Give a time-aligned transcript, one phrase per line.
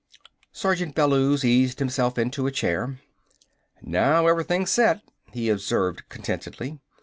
[0.51, 2.97] Sergeant Bellews eased himself into a chair.
[3.83, 6.79] "Now everything's set," he observed contentedly.